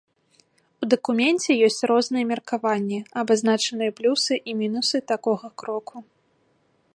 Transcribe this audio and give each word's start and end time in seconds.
У 0.85 0.87
дакуменце 0.93 1.51
ёсць 1.67 1.77
розныя 1.91 2.25
меркаванні, 2.31 2.99
абазначаныя 3.23 3.91
плюсы 4.01 4.33
і 4.39 4.51
мінусы 4.63 4.97
такога 5.13 5.47
кроку. 5.65 5.95